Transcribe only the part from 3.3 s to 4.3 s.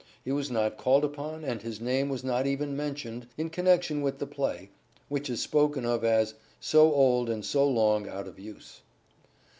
in connection with the